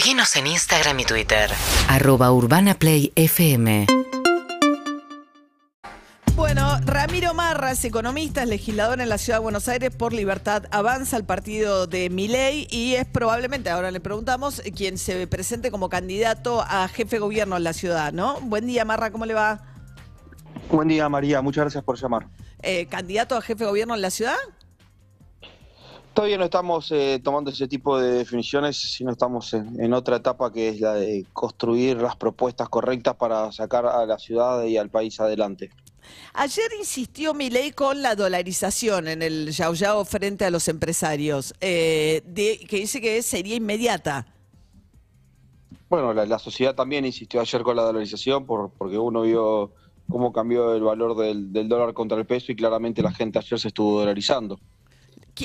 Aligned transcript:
Seguinos 0.00 0.34
en 0.36 0.46
Instagram 0.46 0.98
y 1.00 1.04
Twitter. 1.04 1.50
Arroba 1.86 2.32
Urbana 2.32 2.72
Play 2.72 3.12
FM. 3.16 3.86
Bueno, 6.34 6.78
Ramiro 6.86 7.34
Marras, 7.34 7.84
economista, 7.84 8.42
es 8.42 8.48
legislador 8.48 9.02
en 9.02 9.10
la 9.10 9.18
Ciudad 9.18 9.40
de 9.40 9.42
Buenos 9.42 9.68
Aires 9.68 9.94
por 9.94 10.14
Libertad 10.14 10.64
Avanza, 10.70 11.18
el 11.18 11.24
partido 11.24 11.86
de 11.86 12.08
Miley, 12.08 12.66
y 12.70 12.94
es 12.94 13.04
probablemente, 13.04 13.68
ahora 13.68 13.90
le 13.90 14.00
preguntamos, 14.00 14.62
quien 14.74 14.96
se 14.96 15.26
presente 15.26 15.70
como 15.70 15.90
candidato 15.90 16.62
a 16.66 16.88
jefe 16.88 17.16
de 17.16 17.20
gobierno 17.20 17.58
en 17.58 17.64
la 17.64 17.74
ciudad, 17.74 18.10
¿no? 18.10 18.40
Buen 18.40 18.66
día, 18.66 18.86
Marra, 18.86 19.10
¿cómo 19.10 19.26
le 19.26 19.34
va? 19.34 19.60
Buen 20.70 20.88
día, 20.88 21.10
María. 21.10 21.42
Muchas 21.42 21.64
gracias 21.64 21.84
por 21.84 22.00
llamar. 22.00 22.26
Eh, 22.62 22.86
¿Candidato 22.86 23.36
a 23.36 23.42
jefe 23.42 23.64
de 23.64 23.68
gobierno 23.68 23.94
en 23.94 24.00
la 24.00 24.10
ciudad? 24.10 24.38
Todavía 26.20 26.36
no 26.36 26.44
estamos 26.44 26.92
eh, 26.92 27.18
tomando 27.24 27.50
ese 27.50 27.66
tipo 27.66 27.98
de 27.98 28.10
definiciones, 28.12 28.76
sino 28.76 29.10
estamos 29.10 29.54
en, 29.54 29.82
en 29.82 29.94
otra 29.94 30.16
etapa 30.16 30.52
que 30.52 30.68
es 30.68 30.78
la 30.78 30.92
de 30.92 31.24
construir 31.32 31.96
las 31.96 32.14
propuestas 32.14 32.68
correctas 32.68 33.14
para 33.14 33.50
sacar 33.52 33.86
a 33.86 34.04
la 34.04 34.18
ciudad 34.18 34.62
y 34.64 34.76
al 34.76 34.90
país 34.90 35.18
adelante. 35.18 35.70
Ayer 36.34 36.66
insistió 36.78 37.32
Milei 37.32 37.72
con 37.72 38.02
la 38.02 38.14
dolarización 38.16 39.08
en 39.08 39.22
el 39.22 39.50
Yao 39.52 39.72
Yao 39.72 40.04
frente 40.04 40.44
a 40.44 40.50
los 40.50 40.68
empresarios, 40.68 41.54
eh, 41.62 42.20
de- 42.26 42.66
que 42.68 42.76
dice 42.76 43.00
que 43.00 43.22
sería 43.22 43.56
inmediata. 43.56 44.26
Bueno, 45.88 46.12
la, 46.12 46.26
la 46.26 46.38
sociedad 46.38 46.74
también 46.74 47.06
insistió 47.06 47.40
ayer 47.40 47.62
con 47.62 47.76
la 47.76 47.82
dolarización 47.84 48.44
por, 48.44 48.72
porque 48.76 48.98
uno 48.98 49.22
vio 49.22 49.72
cómo 50.10 50.34
cambió 50.34 50.74
el 50.74 50.82
valor 50.82 51.16
del, 51.16 51.50
del 51.50 51.66
dólar 51.66 51.94
contra 51.94 52.18
el 52.18 52.26
peso 52.26 52.52
y 52.52 52.56
claramente 52.56 53.00
la 53.00 53.10
gente 53.12 53.38
ayer 53.38 53.58
se 53.58 53.68
estuvo 53.68 54.00
dolarizando. 54.00 54.60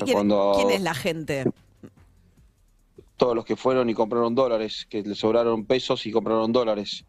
¿Qui- 0.04 0.12
Cuando- 0.14 0.54
¿Quién, 0.58 0.72
es 0.72 0.82
la 0.82 0.94
gente? 0.94 1.46
Todos 3.18 3.36
los 3.36 3.46
que 3.46 3.56
fueron 3.56 3.90
y 3.90 3.94
compraron 3.94 4.36
dólares, 4.36 4.86
que 4.90 5.02
le 5.02 5.16
sobraron 5.16 5.66
pesos 5.66 6.06
y 6.06 6.12
compraron 6.12 6.52
dólares. 6.52 7.06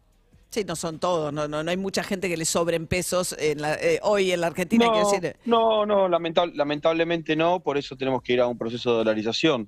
Sí, 0.49 0.63
no 0.63 0.77
son 0.77 0.97
todos, 0.99 1.33
no, 1.33 1.49
no, 1.49 1.61
no 1.61 1.69
hay 1.71 1.75
mucha 1.75 2.03
gente 2.03 2.29
que 2.29 2.37
le 2.37 2.45
sobren 2.45 2.87
pesos 2.87 3.35
en 3.37 3.61
la- 3.61 3.75
eh, 3.75 3.99
hoy 4.01 4.31
en 4.31 4.39
la 4.39 4.47
Argentina, 4.47 4.85
No, 4.85 4.97
decir. 5.11 5.35
no, 5.43 5.85
no, 5.85 6.07
lamentab- 6.07 6.53
lamentablemente 6.53 7.35
no, 7.35 7.59
por 7.59 7.77
eso 7.77 7.97
tenemos 7.97 8.21
que 8.23 8.33
ir 8.33 8.39
a 8.41 8.47
un 8.47 8.57
proceso 8.57 8.91
de 8.91 8.97
dolarización, 8.99 9.67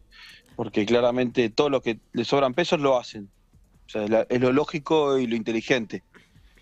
porque 0.56 0.86
claramente 0.86 1.50
todos 1.50 1.70
los 1.70 1.82
que 1.82 2.00
le 2.14 2.24
sobran 2.24 2.54
pesos 2.54 2.80
lo 2.80 2.98
hacen. 2.98 3.30
O 3.88 3.90
sea, 3.90 4.04
es, 4.06 4.10
la- 4.10 4.26
es 4.30 4.40
lo 4.40 4.54
lógico 4.54 5.18
y 5.20 5.28
lo 5.28 5.36
inteligente. 5.36 6.04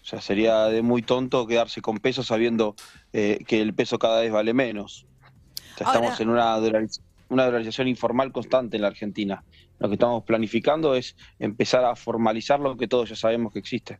O 0.02 0.05
sea, 0.09 0.22
sería 0.22 0.63
de 0.66 0.81
muy 0.81 1.03
tonto 1.03 1.45
quedarse 1.45 1.81
con 1.81 1.97
pesos 2.00 2.28
sabiendo 2.28 2.75
eh, 3.13 3.39
que 3.45 3.61
el 3.61 3.73
peso 3.75 4.00
cada 4.00 4.22
vez 4.22 4.31
vale 4.31 4.53
menos. 4.53 5.05
O 5.86 5.92
sea, 5.92 5.94
Ahora- 5.94 6.11
estamos 6.14 6.20
en 6.22 6.30
una, 6.30 6.58
una 7.30 7.45
dolarización 7.45 7.88
informal 7.88 8.31
constante 8.31 8.78
en 8.78 8.81
la 8.81 8.88
Argentina. 8.89 9.44
Lo 9.80 9.88
que 9.89 9.94
estamos 9.95 10.23
planificando 10.23 10.95
es 10.95 11.16
empezar 11.39 11.86
a 11.86 11.95
formalizar 11.95 12.59
lo 12.59 12.75
que 12.78 12.88
todos 12.88 13.09
ya 13.09 13.16
sabemos 13.16 13.53
que 13.53 13.59
existe. 13.59 14.00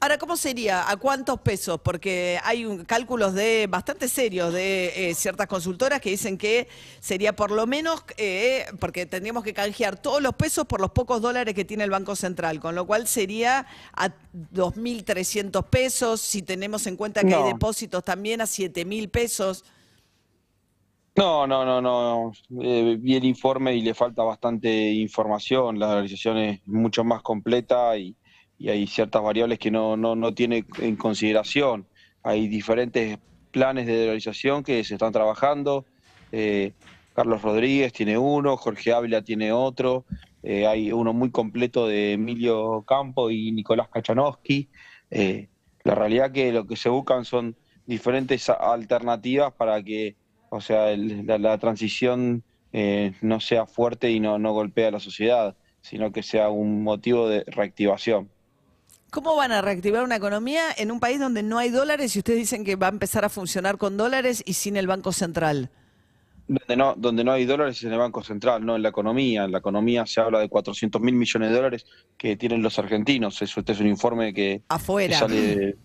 Ahora, 0.00 0.16
¿cómo 0.16 0.36
sería? 0.36 0.88
¿A 0.88 0.96
cuántos 0.96 1.40
pesos? 1.40 1.80
Porque 1.82 2.38
hay 2.44 2.64
un- 2.64 2.84
cálculos 2.84 3.34
de 3.34 3.66
bastante 3.68 4.06
serios 4.08 4.52
de 4.54 5.10
eh, 5.10 5.14
ciertas 5.14 5.48
consultoras 5.48 6.00
que 6.00 6.10
dicen 6.10 6.38
que 6.38 6.68
sería 7.00 7.34
por 7.34 7.50
lo 7.50 7.66
menos, 7.66 8.04
eh, 8.16 8.64
porque 8.78 9.06
tendríamos 9.06 9.42
que 9.42 9.52
canjear 9.52 10.00
todos 10.00 10.22
los 10.22 10.34
pesos 10.34 10.66
por 10.66 10.80
los 10.80 10.92
pocos 10.92 11.20
dólares 11.20 11.52
que 11.52 11.64
tiene 11.64 11.82
el 11.82 11.90
Banco 11.90 12.14
Central, 12.14 12.60
con 12.60 12.76
lo 12.76 12.86
cual 12.86 13.08
sería 13.08 13.66
a 13.92 14.10
2.300 14.54 15.64
pesos, 15.68 16.20
si 16.20 16.42
tenemos 16.42 16.86
en 16.86 16.96
cuenta 16.96 17.22
que 17.22 17.34
hay 17.34 17.44
depósitos 17.52 18.04
también 18.04 18.40
a 18.40 18.44
7.000 18.46 19.08
pesos. 19.10 19.64
No, 21.18 21.48
no, 21.48 21.64
no, 21.64 21.80
no. 21.80 22.32
Eh, 22.62 22.96
vi 23.00 23.16
el 23.16 23.24
informe 23.24 23.74
y 23.74 23.80
le 23.80 23.92
falta 23.92 24.22
bastante 24.22 24.92
información. 24.92 25.76
La 25.76 25.88
dolarización 25.88 26.38
es 26.38 26.60
mucho 26.64 27.02
más 27.02 27.22
completa 27.22 27.96
y, 27.98 28.16
hay 28.68 28.86
ciertas 28.86 29.20
variables 29.22 29.58
que 29.58 29.70
no, 29.72 29.96
no, 29.96 30.14
no 30.14 30.32
tiene 30.32 30.64
en 30.78 30.94
consideración. 30.94 31.88
Hay 32.22 32.46
diferentes 32.46 33.18
planes 33.50 33.86
de 33.86 33.98
dolarización 33.98 34.62
que 34.62 34.84
se 34.84 34.94
están 34.94 35.12
trabajando. 35.12 35.86
Eh, 36.30 36.74
Carlos 37.14 37.42
Rodríguez 37.42 37.92
tiene 37.92 38.16
uno, 38.16 38.56
Jorge 38.56 38.92
Ávila 38.92 39.22
tiene 39.22 39.50
otro. 39.50 40.04
eh, 40.44 40.68
hay 40.68 40.92
uno 40.92 41.12
muy 41.12 41.32
completo 41.32 41.88
de 41.88 42.12
Emilio 42.12 42.84
Campo 42.86 43.28
y 43.30 43.50
Nicolás 43.50 43.88
Kachanowski. 43.88 44.68
Eh, 45.10 45.48
la 45.82 45.96
realidad 45.96 46.30
que 46.30 46.52
lo 46.52 46.64
que 46.64 46.76
se 46.76 46.88
buscan 46.88 47.24
son 47.24 47.56
diferentes 47.86 48.48
alternativas 48.50 49.52
para 49.54 49.82
que 49.82 50.16
o 50.50 50.60
sea, 50.60 50.90
el- 50.90 51.26
la, 51.26 51.38
la 51.38 51.58
transición 51.58 52.42
eh, 52.72 53.12
no 53.22 53.40
sea 53.40 53.66
fuerte 53.66 54.10
y 54.10 54.20
no, 54.20 54.38
no 54.38 54.52
golpee 54.52 54.86
a 54.86 54.90
la 54.90 55.00
sociedad, 55.00 55.56
sino 55.80 56.12
que 56.12 56.22
sea 56.22 56.50
un 56.50 56.82
motivo 56.82 57.28
de 57.28 57.44
reactivación. 57.46 58.28
¿Cómo 59.10 59.34
van 59.36 59.52
a 59.52 59.62
reactivar 59.62 60.04
una 60.04 60.16
economía 60.16 60.64
en 60.76 60.90
un 60.90 61.00
país 61.00 61.18
donde 61.18 61.42
no 61.42 61.56
hay 61.58 61.70
dólares 61.70 62.14
y 62.14 62.18
ustedes 62.18 62.40
dicen 62.40 62.62
que 62.64 62.76
va 62.76 62.88
a 62.88 62.90
empezar 62.90 63.24
a 63.24 63.30
funcionar 63.30 63.78
con 63.78 63.96
dólares 63.96 64.42
y 64.44 64.52
sin 64.52 64.76
el 64.76 64.86
Banco 64.86 65.12
Central? 65.12 65.70
Donde 66.46 66.76
no, 66.76 66.94
donde 66.94 67.24
no 67.24 67.32
hay 67.32 67.44
dólares 67.46 67.76
es 67.78 67.84
en 67.84 67.92
el 67.92 67.98
Banco 67.98 68.22
Central, 68.22 68.64
no 68.64 68.76
en 68.76 68.82
la 68.82 68.88
economía. 68.90 69.44
En 69.44 69.52
la 69.52 69.58
economía 69.58 70.04
se 70.06 70.20
habla 70.20 70.40
de 70.40 70.48
400 70.50 71.00
mil 71.00 71.14
millones 71.14 71.50
de 71.50 71.56
dólares 71.56 71.86
que 72.18 72.36
tienen 72.36 72.62
los 72.62 72.78
argentinos. 72.78 73.40
Eso 73.40 73.60
este 73.60 73.72
es 73.72 73.80
un 73.80 73.86
informe 73.86 74.32
que, 74.34 74.62
sale 75.18 75.40
de- 75.56 75.76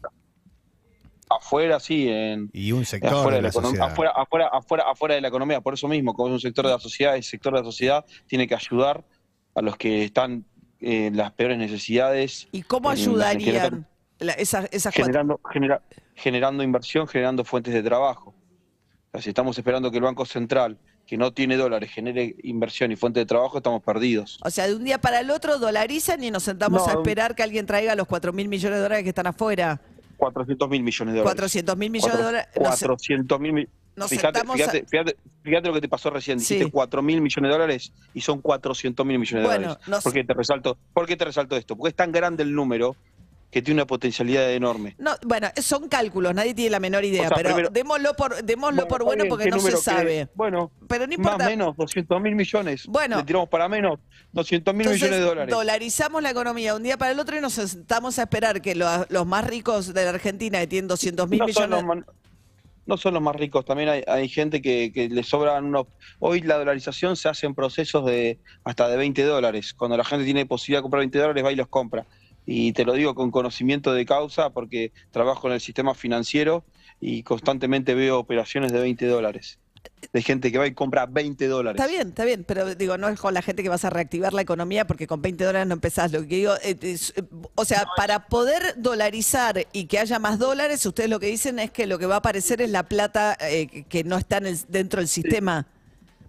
afuera, 1.37 1.79
sí, 1.79 2.07
en, 2.09 2.49
Y 2.53 2.71
un 2.71 2.85
sector 2.85 3.13
afuera 3.13 3.37
de 3.37 3.41
la 3.43 3.49
economía, 3.49 3.71
sociedad. 3.79 3.91
afuera, 3.91 4.11
afuera, 4.15 4.47
afuera, 4.51 4.83
afuera 4.91 5.15
de 5.15 5.21
la 5.21 5.27
economía. 5.27 5.61
Por 5.61 5.73
eso 5.73 5.87
mismo, 5.87 6.13
como 6.13 6.29
es 6.29 6.33
un 6.33 6.39
sector 6.39 6.65
de 6.65 6.71
la 6.73 6.79
sociedad, 6.79 7.15
el 7.15 7.23
sector 7.23 7.53
de 7.53 7.59
la 7.59 7.65
sociedad 7.65 8.05
tiene 8.27 8.47
que 8.47 8.55
ayudar 8.55 9.03
a 9.55 9.61
los 9.61 9.77
que 9.77 10.03
están 10.03 10.45
eh, 10.79 11.05
en 11.07 11.17
las 11.17 11.31
peores 11.33 11.57
necesidades. 11.57 12.47
¿Y 12.51 12.63
cómo 12.63 12.91
en- 12.91 12.97
ayudarían 12.99 13.87
la- 14.19 14.33
esas, 14.33 14.67
generando, 14.93 15.39
genera- 15.51 15.81
generando 16.15 16.63
inversión, 16.63 17.07
generando 17.07 17.43
fuentes 17.43 17.73
de 17.73 17.81
trabajo. 17.83 18.33
O 19.07 19.11
sea, 19.13 19.21
si 19.21 19.29
estamos 19.29 19.57
esperando 19.57 19.91
que 19.91 19.97
el 19.97 20.03
Banco 20.03 20.25
Central, 20.25 20.77
que 21.05 21.17
no 21.17 21.33
tiene 21.33 21.57
dólares, 21.57 21.91
genere 21.91 22.35
inversión 22.43 22.91
y 22.91 22.95
fuente 22.95 23.19
de 23.19 23.25
trabajo, 23.25 23.57
estamos 23.57 23.83
perdidos. 23.83 24.39
O 24.43 24.49
sea, 24.49 24.67
de 24.67 24.75
un 24.75 24.83
día 24.85 24.99
para 24.99 25.19
el 25.19 25.29
otro 25.29 25.59
dolarizan 25.59 26.23
y 26.23 26.31
nos 26.31 26.43
sentamos 26.43 26.87
No, 26.87 26.91
a 26.93 26.95
esperar 26.95 27.35
que 27.35 27.43
alguien 27.43 27.65
traiga 27.65 27.93
los 27.95 28.07
4 28.07 28.31
mil 28.33 28.47
millones 28.47 28.77
de 28.77 28.83
dólares 28.83 29.03
que 29.03 29.09
están 29.09 29.27
afuera. 29.27 29.81
400 30.23 30.69
mil 30.69 30.83
millones 30.83 31.13
de 31.13 31.19
dólares. 31.19 31.33
400 31.35 31.77
mil 31.77 31.89
millones 31.91 32.17
de 32.17 32.23
dólares. 32.23 32.47
No 32.55 32.71
sé, 32.75 32.85
400 32.85 33.39
mil 33.39 33.53
millones. 33.53 33.73
Fíjate, 34.09 34.39
a- 34.39 34.43
fíjate, 34.53 34.85
fíjate, 34.89 35.17
fíjate 35.43 35.67
lo 35.67 35.73
que 35.75 35.81
te 35.81 35.87
pasó 35.89 36.09
recién. 36.09 36.39
Sí. 36.39 36.55
Dijiste 36.55 36.71
4 36.71 37.01
mil 37.03 37.21
millones 37.21 37.49
de 37.49 37.53
dólares 37.53 37.93
y 38.15 38.21
son 38.21 38.41
400 38.41 39.05
mil 39.05 39.19
millones 39.19 39.43
de 39.43 39.47
Bueno, 39.47 39.67
dólares. 39.69 39.87
no. 39.87 39.99
¿Por 40.01 40.13
qué 40.13 40.23
te 40.23 40.33
resalto? 40.33 40.77
¿Por 40.93 41.05
qué 41.05 41.15
te 41.15 41.25
resalto 41.25 41.55
esto? 41.55 41.75
Porque 41.75 41.89
es 41.89 41.95
tan 41.95 42.11
grande 42.11 42.41
el 42.43 42.55
número 42.55 42.95
que 43.53 43.61
tiene 43.61 43.79
una 43.79 43.87
potencialidad 43.87 44.51
enorme. 44.51 44.95
No, 44.97 45.11
bueno, 45.25 45.47
son 45.61 45.87
cálculos, 45.87 46.33
nadie 46.33 46.53
tiene 46.55 46.71
la 46.71 46.79
menor 46.79 47.05
idea, 47.05 47.25
O 47.25 47.27
sea, 47.27 47.37
pero 47.37 47.49
primero- 47.51 47.69
démoslo 47.69 48.13
por, 48.15 48.43
démoslo 48.43 48.75
Bueno, 48.81 48.87
por 48.89 49.03
bueno 49.05 49.23
bien, 49.23 49.29
porque 49.29 49.45
¿qué 49.45 49.51
no 49.51 49.59
se 49.59 49.77
sabe. 49.77 50.27
Bueno, 50.33 50.71
Pero 50.89 51.05
no 51.07 51.13
importa. 51.13 51.37
más 51.37 51.47
o 51.47 51.49
menos, 51.51 51.77
200 51.77 52.19
mil 52.21 52.35
millones. 52.35 52.85
Bueno. 52.87 53.17
Le 53.17 53.23
tiramos 53.23 53.47
para 53.49 53.69
menos, 53.69 53.99
200 54.31 54.73
mil 54.73 54.89
millones 54.89 55.11
de 55.17 55.19
dólares. 55.23 55.53
dolarizamos 55.55 56.21
la 56.23 56.31
economía 56.31 56.75
un 56.75 56.81
día 56.83 56.97
para 56.97 57.11
el 57.11 57.19
otro 57.19 57.37
y 57.37 57.41
nos 57.41 57.53
sentamos 57.53 58.17
a 58.19 58.23
esperar 58.23 58.61
que 58.61 58.73
lo- 58.75 59.05
los 59.09 59.25
más 59.27 59.45
ricos 59.45 59.93
de 59.93 60.03
la 60.03 60.09
Argentina, 60.09 60.59
que 60.59 60.67
tienen 60.67 60.87
200 60.87 61.29
mil 61.29 61.39
no, 61.39 61.47
son 61.49 61.69
millones... 61.69 62.05
no 62.85 62.97
son 62.97 63.13
los 63.13 63.21
más 63.23 63.35
ricos, 63.35 63.63
también 63.65 63.87
hay, 63.89 64.03
hay 64.07 64.27
gente 64.27 64.61
que, 64.61 64.91
que 64.91 65.07
le 65.09 65.23
sobran 65.23 65.65
unos... 65.65 65.85
Hoy 66.19 66.41
la 66.41 66.57
dolarización 66.57 67.15
se 67.15 67.29
hace 67.29 67.45
en 67.45 67.53
procesos 67.53 68.03
de 68.05 68.39
hasta 68.63 68.87
de 68.89 68.97
20 68.97 69.23
dólares. 69.23 69.73
Cuando 69.73 69.95
la 69.95 70.03
gente 70.03 70.25
tiene 70.25 70.45
posibilidad 70.47 70.79
de 70.79 70.81
comprar 70.83 71.01
20 71.01 71.19
dólares, 71.19 71.45
va 71.45 71.51
y 71.51 71.55
los 71.55 71.67
compra. 71.67 72.05
Y 72.45 72.73
te 72.73 72.83
lo 72.85 72.93
digo 72.93 73.15
con 73.15 73.31
conocimiento 73.31 73.93
de 73.93 74.05
causa 74.05 74.49
porque 74.49 74.91
trabajo 75.11 75.47
en 75.47 75.53
el 75.53 75.61
sistema 75.61 75.93
financiero 75.93 76.63
y 76.99 77.23
constantemente 77.23 77.95
veo 77.95 78.19
operaciones 78.19 78.71
de 78.71 78.79
20 78.81 79.05
dólares. 79.07 79.59
De 80.13 80.21
gente 80.21 80.51
que 80.51 80.57
va 80.57 80.67
y 80.67 80.73
compra 80.73 81.05
20 81.05 81.47
dólares. 81.47 81.79
Está 81.81 81.91
bien, 81.91 82.09
está 82.09 82.23
bien, 82.25 82.43
pero 82.45 82.73
digo, 82.75 82.97
no 82.97 83.07
es 83.09 83.19
con 83.19 83.33
la 83.33 83.41
gente 83.41 83.63
que 83.63 83.69
vas 83.69 83.83
a 83.85 83.89
reactivar 83.89 84.33
la 84.33 84.41
economía 84.41 84.85
porque 84.87 85.07
con 85.07 85.21
20 85.21 85.43
dólares 85.43 85.67
no 85.67 85.73
empezás. 85.73 86.11
Lo 86.11 86.19
que 86.21 86.27
digo, 86.35 86.53
eh, 86.63 86.77
es, 86.81 87.13
eh, 87.17 87.23
o 87.55 87.65
sea, 87.65 87.85
para 87.97 88.27
poder 88.27 88.75
dolarizar 88.77 89.65
y 89.73 89.85
que 89.85 89.99
haya 89.99 90.19
más 90.19 90.39
dólares, 90.39 90.85
ustedes 90.85 91.09
lo 91.09 91.19
que 91.19 91.27
dicen 91.27 91.59
es 91.59 91.71
que 91.71 91.87
lo 91.87 91.97
que 91.99 92.05
va 92.05 92.15
a 92.15 92.17
aparecer 92.19 92.61
es 92.61 92.69
la 92.69 92.83
plata 92.83 93.37
eh, 93.41 93.85
que- 93.89 94.03
no 94.03 94.17
está 94.17 94.37
en 94.37 94.47
el- 94.47 94.59
dentro 94.69 94.99
del 94.99 95.07
sistema 95.09 95.67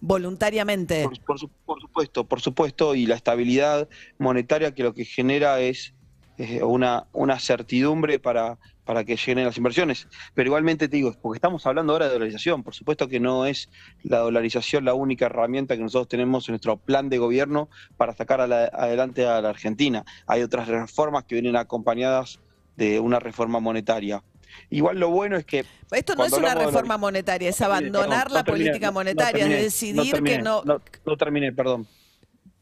voluntariamente. 0.01 1.03
Por, 1.05 1.21
por 1.25 1.39
su- 1.39 1.49
por 1.65 1.81
supuesto, 1.81 2.25
por 2.25 2.41
supuesto, 2.41 2.95
y 2.95 3.07
la 3.07 3.15
estabilidad 3.17 3.89
monetaria 4.19 4.75
que 4.75 4.83
lo 4.83 4.95
que 4.95 5.05
genera 5.05 5.61
es 5.61 5.95
eh, 6.39 6.63
una, 6.63 7.07
una 7.13 7.39
certidumbre 7.39 8.19
para, 8.19 8.59
para 8.85 9.05
que 9.05 9.17
lleguen 9.17 9.45
las 9.45 9.57
inversiones. 9.57 10.09
Pero 10.35 10.49
igualmente 10.49 10.89
te 10.89 10.97
digo, 10.97 11.15
porque 11.23 11.37
estamos 11.39 11.67
hablando 11.67 11.93
ahora 11.93 12.07
de 12.07 12.13
dolarización, 12.13 12.63
por 12.63 12.75
supuesto 12.75 13.09
que 13.09 13.21
no 13.21 13.47
es 13.47 13.69
la 14.03 14.19
dolarización 14.19 14.85
la 14.85 14.95
única 14.95 15.27
herramienta 15.27 15.77
que 15.77 15.83
nosotros 15.83 16.09
tenemos 16.09 16.49
en 16.49 16.53
nuestro 16.53 16.77
plan 16.77 17.09
de 17.09 17.19
gobierno 17.19 17.69
para 17.97 18.15
sacar 18.15 18.41
a 18.41 18.47
la- 18.47 18.65
adelante 18.67 19.27
a 19.27 19.41
la 19.41 19.51
Argentina. 19.51 20.05
Hay 20.27 20.43
otras 20.43 20.69
reformas 20.69 21.25
que 21.25 21.35
vienen 21.37 21.57
acompañadas 21.57 22.41
de 22.77 22.99
una 23.01 23.21
reforma 23.21 23.61
monetaria. 23.61 24.23
Igual 24.71 24.99
lo 25.01 25.11
bueno 25.11 25.37
es 25.37 25.45
que 25.45 25.65
Esto 25.91 26.15
no 26.15 26.25
es 26.25 26.33
una 26.33 26.55
reforma 26.55 26.97
monetaria, 26.97 27.49
es 27.51 27.61
abandonar 27.61 28.31
la 28.31 28.41
no 28.41 28.45
política 28.45 28.91
monetaria, 28.93 29.41
terminé, 29.41 29.57
es 29.59 29.65
decidir 29.65 30.23
que 30.23 30.39
no... 30.39 30.63
no. 30.65 30.81
No 31.05 31.17
terminé, 31.17 31.53
perdón. 31.53 31.87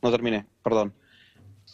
No 0.00 0.10
terminé, 0.10 0.46
perdón. 0.62 0.92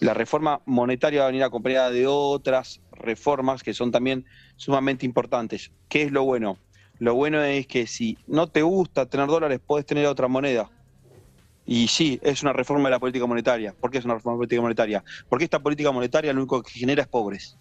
La 0.01 0.15
reforma 0.15 0.61
monetaria 0.65 1.21
va 1.21 1.27
a 1.27 1.31
venir 1.31 1.43
acompañada 1.43 1.91
de 1.91 2.07
otras 2.07 2.81
reformas 2.93 3.65
que 3.65 3.75
son 3.75 3.91
también 3.91 4.27
sumamente 4.57 5.05
importantes. 5.05 5.73
¿Qué 5.89 6.03
es 6.03 6.13
lo 6.13 6.23
bueno? 6.23 6.57
Lo 7.01 7.15
bueno 7.15 7.43
es 7.43 7.67
que 7.67 7.89
si 7.89 8.17
no 8.29 8.47
te 8.47 8.63
gusta 8.63 9.07
tener 9.07 9.27
dólares, 9.27 9.61
puedes 9.65 9.87
tener 9.87 10.07
otra 10.07 10.29
moneda. 10.29 10.71
Y 11.67 11.89
sí, 11.89 12.21
es 12.23 12.43
una 12.43 12.53
reforma 12.53 12.89
de 12.89 12.93
la 12.93 13.01
política 13.01 13.27
monetaria. 13.27 13.75
¿Por 13.79 13.91
qué 13.91 13.99
es 13.99 14.05
una 14.05 14.15
reforma 14.15 14.35
de 14.35 14.37
la 14.37 14.39
política 14.39 14.63
monetaria? 14.63 15.05
Porque 15.29 15.45
esta 15.45 15.59
política 15.59 15.91
monetaria 15.91 16.33
lo 16.33 16.41
único 16.41 16.63
que 16.63 16.71
genera 16.71 17.03
es 17.03 17.09
pobres. 17.09 17.59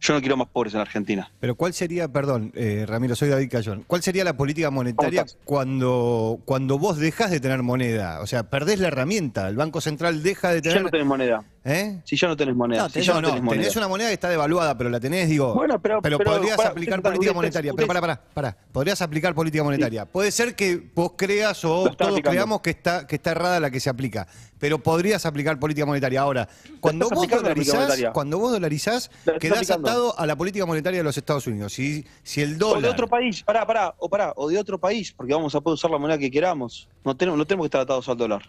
Yo 0.00 0.14
no 0.14 0.20
quiero 0.20 0.36
más 0.36 0.48
pobres 0.48 0.72
en 0.72 0.78
la 0.78 0.82
Argentina. 0.82 1.30
Pero 1.40 1.54
¿cuál 1.54 1.74
sería, 1.74 2.08
perdón, 2.08 2.52
eh, 2.54 2.86
Ramiro, 2.88 3.14
soy 3.14 3.28
David 3.28 3.50
Cayón, 3.50 3.84
¿cuál 3.86 4.02
sería 4.02 4.24
la 4.24 4.36
política 4.36 4.70
monetaria 4.70 5.26
cuando, 5.44 6.40
cuando 6.46 6.78
vos 6.78 6.96
dejas 6.98 7.30
de 7.30 7.38
tener 7.38 7.62
moneda? 7.62 8.20
O 8.22 8.26
sea, 8.26 8.44
perdés 8.44 8.80
la 8.80 8.88
herramienta, 8.88 9.46
el 9.48 9.56
Banco 9.56 9.80
Central 9.82 10.22
deja 10.22 10.50
de 10.52 10.60
Si 10.60 10.64
ya 10.64 10.70
tener... 10.70 10.82
no 10.84 10.90
tenés 10.90 11.06
moneda. 11.06 11.44
¿Eh? 11.62 12.00
Si 12.04 12.16
ya 12.16 12.26
no 12.26 12.36
tenés 12.36 12.56
moneda. 12.56 12.82
No, 12.84 12.88
si 12.88 13.00
tenés- 13.00 13.04
ya 13.06 13.20
No, 13.20 13.28
tenés 13.28 13.42
moneda. 13.42 13.62
tenés 13.62 13.76
una 13.76 13.88
moneda 13.88 14.08
que 14.08 14.14
está 14.14 14.30
devaluada, 14.30 14.78
pero 14.78 14.88
la 14.88 14.98
tenés, 14.98 15.28
digo. 15.28 15.52
Bueno, 15.54 15.78
pero- 15.80 16.00
pero- 16.00 16.18
podrías 16.18 16.58
aplicar 16.58 17.02
política 17.02 17.32
monetaria. 17.34 17.72
Pero 17.74 17.86
pará, 17.86 18.00
pará, 18.00 18.20
pará. 18.32 18.56
Podrías 18.72 19.02
aplicar 19.02 19.34
política 19.34 19.62
monetaria. 19.62 20.06
Puede 20.06 20.30
ser 20.32 20.54
que 20.54 20.82
vos 20.94 21.12
creas 21.18 21.62
o 21.66 21.84
todos 21.84 22.12
aplicando. 22.12 22.30
creamos 22.30 22.60
que 22.62 22.70
está, 22.70 23.06
que 23.06 23.16
está 23.16 23.32
errada 23.32 23.60
la 23.60 23.70
que 23.70 23.78
se 23.78 23.90
aplica. 23.90 24.26
Pero 24.58 24.78
podrías 24.78 25.24
aplicar 25.26 25.58
política 25.58 25.86
monetaria. 25.86 26.20
Ahora, 26.22 26.48
cuando 26.80 27.08
vos 27.10 27.28
dolarizás, 27.28 27.98
cuando 28.12 28.38
vos 28.38 28.52
dolarizás, 28.52 29.10
quedás 29.38 29.58
aplicando. 29.58 29.88
atado 29.88 30.18
a 30.18 30.26
la 30.26 30.36
política 30.36 30.64
monetaria 30.66 31.00
de 31.00 31.04
los 31.04 31.16
Estados 31.16 31.46
Unidos. 31.46 31.72
Si, 31.74 32.06
si 32.22 32.40
el 32.42 32.50
O 32.50 32.52
de 32.52 32.58
dólar. 32.58 32.90
otro 32.92 33.06
país, 33.08 33.42
pará, 33.42 33.66
pará, 33.66 33.94
o 33.98 34.08
pará, 34.08 34.32
o 34.36 34.48
de 34.48 34.58
otro 34.58 34.78
país, 34.78 35.12
porque 35.12 35.32
vamos 35.34 35.54
a 35.54 35.60
poder 35.60 35.74
usar 35.74 35.90
la 35.90 35.98
moneda 35.98 36.18
que 36.18 36.30
queramos. 36.30 36.88
No 37.04 37.16
tenemos, 37.16 37.38
no 37.38 37.46
tenemos 37.46 37.64
que 37.64 37.68
estar 37.68 37.80
atados 37.82 38.08
al 38.08 38.16
dólar. 38.16 38.42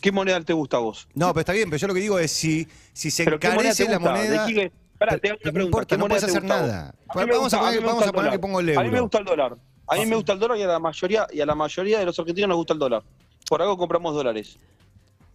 ¿Qué 0.00 0.12
moneda 0.12 0.40
te 0.42 0.52
gusta 0.52 0.76
a 0.76 0.80
vos? 0.80 1.08
No, 1.14 1.28
pero 1.32 1.40
está 1.40 1.52
bien, 1.52 1.68
pero 1.70 1.78
yo 1.80 1.86
lo 1.88 1.94
que 1.94 2.00
digo 2.00 2.18
es 2.18 2.30
si, 2.30 2.66
si 2.92 3.10
se 3.10 3.24
¿Pero 3.24 3.38
qué 3.38 3.48
moneda 3.48 3.70
encarece 3.70 3.88
la 3.88 3.98
moneda. 3.98 4.46
¿De 4.46 4.54
qué- 4.54 4.72
pará, 4.98 5.18
te 5.18 5.28
hago 5.30 5.38
pero 5.42 5.50
una 5.52 5.58
no 5.60 5.64
importa, 5.66 5.96
¿qué 5.96 5.98
no 6.00 6.08
puedes 6.08 6.24
hacer 6.24 6.44
nada. 6.44 6.94
A 7.08 7.14
Vamos 7.26 7.52
a 7.54 7.58
poner, 7.60 7.82
vamos 7.82 8.06
a 8.06 8.12
poner 8.12 8.30
que 8.32 8.38
pongo 8.38 8.60
el 8.60 8.70
A 8.78 8.82
mí 8.82 8.88
me 8.88 8.94
euro. 8.96 9.02
gusta 9.02 9.18
el 9.18 9.24
dólar. 9.24 9.56
A 9.88 9.96
mí 9.96 10.06
me 10.06 10.16
gusta 10.16 10.32
el 10.32 10.38
dólar 10.38 10.58
y 10.58 10.62
a 10.62 10.66
la 10.66 10.78
mayoría 10.78 11.26
y 11.32 11.40
a 11.40 11.46
la 11.46 11.54
mayoría 11.54 11.98
de 12.00 12.04
los 12.06 12.18
argentinos 12.18 12.48
nos 12.48 12.56
gusta 12.56 12.72
el 12.72 12.78
dólar. 12.78 13.02
Por 13.48 13.62
algo 13.62 13.76
compramos 13.78 14.14
dólares. 14.14 14.58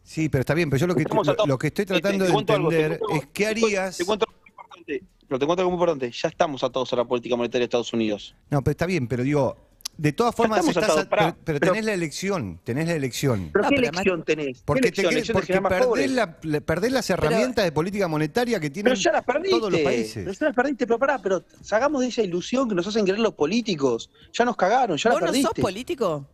Sí, 0.04 0.28
pero 0.30 0.42
está 0.42 0.54
bien, 0.54 0.70
pero 0.70 0.80
yo 0.82 0.88
lo 0.88 0.96
que, 0.96 1.06
lo, 1.46 1.58
que 1.58 1.68
estoy 1.68 1.86
Te- 1.86 1.94
te- 1.94 2.02
tratando 2.02 2.26
te 2.26 2.32
de 2.32 2.38
entender 2.38 2.92
algo. 2.94 3.16
es 3.16 3.28
qué 3.32 3.48
harías. 3.48 3.98
Te 3.98 4.04
cuento 4.06 4.26
algo 4.28 4.40
muy 4.42 4.50
importante. 4.50 5.04
Pero 5.28 5.40
te 5.40 5.46
cuento 5.46 5.62
algo 5.62 5.72
muy 5.72 5.76
importante. 5.78 6.12
Ya 6.12 6.28
estamos 6.28 6.64
atados 6.64 6.92
a 6.92 6.96
la 6.98 7.06
política 7.06 7.36
monetaria 7.36 7.60
de 7.62 7.66
Estados 7.66 7.94
Unidos. 7.94 8.36
No, 8.50 8.62
pero 8.62 8.72
está 8.72 8.86
bien, 8.86 9.08
pero 9.08 9.24
digo, 9.24 9.56
de 9.98 10.14
todas 10.14 10.34
formas 10.34 10.66
estás 10.68 10.84
atados, 10.86 11.06
a- 11.06 11.10
pará, 11.10 11.24
pero, 11.32 11.38
pero 11.46 11.60
pero- 11.60 11.72
tenés 11.74 11.86
la 11.86 11.94
elección, 11.94 12.60
tenés 12.64 12.88
la 12.88 12.96
elección. 12.96 13.50
¿Pero 13.54 13.64
No, 13.64 13.70
qué 13.70 13.76
elección 13.76 14.24
tenés? 14.24 14.58
¿Qué 14.60 14.64
Porque, 14.66 15.60
más 15.62 15.72
perdés, 15.74 16.12
la- 16.12 16.40
perdés 16.40 16.92
las 16.92 17.10
herramientas 17.10 17.66
de 17.66 17.72
política 17.72 18.08
monetaria 18.08 18.60
que 18.60 18.70
tienen 18.70 18.92
Pero 18.94 19.02
ya 19.02 19.12
las 19.12 19.24
perdiste. 19.24 19.50
todos 19.60 19.72
los 19.72 19.82
países. 19.82 20.24
Pero 20.24 20.32
ya 20.32 20.46
las 20.48 20.56
perdiste, 20.56 20.88
pero 20.88 20.98
pará, 21.00 21.20
pero 21.22 21.44
sacamos 21.62 22.02
de 22.02 22.08
esa 22.08 22.24
ilusión 22.24 22.68
que 22.68 22.74
nos 22.76 22.88
hacen 22.88 23.04
creer 23.04 23.20
los 23.20 23.34
políticos. 23.36 24.10
Ya 24.34 24.44
nos 24.46 24.56
cagaron, 24.56 24.98
ya 24.98 25.10
la 25.10 25.14
¿Vos 25.16 25.22
no 25.22 25.28
sos 25.28 25.36
perdiste. 25.36 25.62
político? 25.62 26.28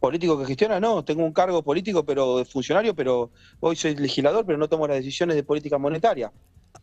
político 0.00 0.38
que 0.38 0.46
gestiona, 0.46 0.78
no, 0.78 1.04
tengo 1.04 1.24
un 1.24 1.32
cargo 1.32 1.60
político, 1.62 2.04
pero 2.04 2.38
de 2.38 2.44
funcionario, 2.44 2.94
pero 2.94 3.30
hoy 3.58 3.74
soy 3.74 3.96
legislador, 3.96 4.46
pero 4.46 4.56
no 4.56 4.68
tomo 4.68 4.86
las 4.86 4.98
decisiones 4.98 5.34
de 5.34 5.42
política 5.42 5.76
monetaria. 5.76 6.30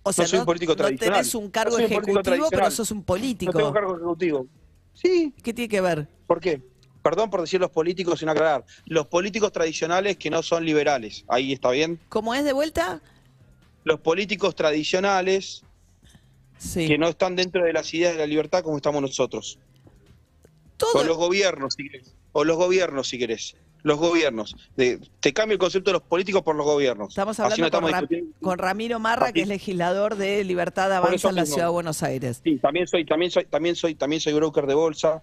O 0.03 0.11
sea, 0.11 0.27
soy 0.27 0.39
un 0.39 0.45
político 0.45 0.73
no 0.73 0.75
tradicional. 0.77 1.19
tenés 1.21 1.33
un 1.33 1.49
cargo 1.49 1.71
No 1.71 1.75
soy 1.77 1.85
un 1.85 1.89
político 1.91 2.19
ejecutivo, 2.19 2.47
pero 2.49 2.71
sos 2.71 2.91
un 2.91 2.97
No 2.97 3.03
político. 3.05 3.53
tengo 3.53 3.71
cargo 3.71 3.95
ejecutivo. 3.95 4.47
Sí, 4.95 5.33
¿Qué 5.43 5.53
tiene 5.53 5.69
que 5.69 5.81
ver? 5.81 6.07
¿por 6.25 6.39
qué? 6.39 6.61
Perdón 7.03 7.29
por 7.29 7.41
decir 7.41 7.59
los 7.59 7.69
políticos 7.69 8.19
sin 8.19 8.29
aclarar. 8.29 8.65
Los 8.87 9.05
políticos 9.07 9.51
tradicionales 9.51 10.17
que 10.17 10.31
no 10.31 10.41
son 10.41 10.65
liberales. 10.65 11.23
Ahí 11.27 11.53
está 11.53 11.69
bien. 11.69 11.99
¿Cómo 12.09 12.33
es 12.33 12.43
de 12.43 12.51
vuelta? 12.53 12.99
Los 13.83 13.99
políticos 13.99 14.55
tradicionales 14.55 15.61
Sí. 16.57 16.87
que 16.87 16.97
no 16.97 17.07
están 17.09 17.35
dentro 17.35 17.63
de 17.63 17.73
las 17.73 17.93
ideas 17.93 18.13
de 18.13 18.19
la 18.19 18.25
libertad 18.25 18.63
como 18.63 18.77
estamos 18.77 19.01
nosotros. 19.03 19.59
Todo, 20.77 21.01
O 21.01 21.03
los 21.03 21.17
gobiernos, 21.17 21.75
si 21.75 21.83
querés. 21.89 22.15
O 22.31 22.43
los 22.43 22.57
gobiernos, 22.57 23.07
si 23.07 23.19
querés. 23.19 23.55
Los 23.85 23.99
gobiernos. 23.99 24.55
De- 24.75 24.99
te 25.19 25.31
cambio 25.31 25.53
el 25.53 25.59
concepto 25.59 25.91
de 25.91 25.93
los 25.93 26.01
políticos 26.01 26.41
por 26.41 26.55
los 26.55 26.65
gobiernos. 26.65 27.09
Estamos 27.09 27.39
hablando 27.39 27.65
no 27.69 27.69
con, 27.69 27.85
estamos 27.85 28.57
Ramiro 28.57 28.97
Marra, 28.97 29.31
que 29.31 29.43
es 29.43 29.47
legislador 29.47 30.15
de 30.15 30.43
Libertad 30.43 30.91
Avanza 30.91 31.29
en 31.29 31.35
la 31.35 31.41
mismo. 31.43 31.53
Ciudad 31.53 31.67
de 31.67 31.71
Buenos 31.71 32.01
Aires. 32.01 32.41
Sí, 32.43 32.57
también 32.57 32.87
soy, 32.87 33.05
también 33.05 33.29
soy, 33.29 33.45
también 33.45 33.75
soy, 33.75 33.93
también 33.93 34.19
soy 34.21 34.33
broker 34.33 34.65
de 34.65 34.73
bolsa. 34.73 35.21